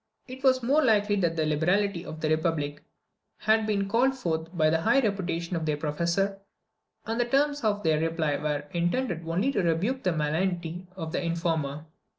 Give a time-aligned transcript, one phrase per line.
[0.27, 2.83] It is more likely that the liberality of the republic
[3.37, 6.39] had been called forth by the high reputation of their professor,
[7.05, 11.11] and that the terms of their reply were intended only to rebuke the malignity of
[11.11, 11.85] the informer.